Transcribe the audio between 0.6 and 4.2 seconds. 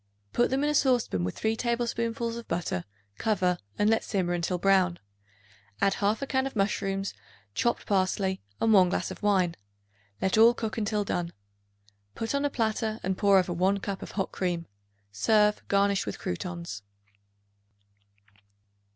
in a saucepan with 3 tablespoonfuls of butter; cover and let